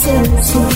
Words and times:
So 0.00 0.24
to. 0.24 0.69